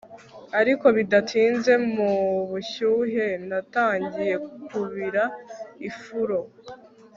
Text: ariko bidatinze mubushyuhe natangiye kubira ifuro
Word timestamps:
ariko 0.59 0.85
bidatinze 0.97 1.73
mubushyuhe 1.93 3.27
natangiye 3.49 4.35
kubira 4.67 5.23
ifuro 5.89 6.37